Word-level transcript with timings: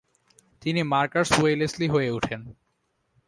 তিনি 0.61 0.81
Marcus 0.83 1.29
Wellesley 1.31 1.87
হয়ে 1.87 2.09
ওঠেন। 2.11 2.41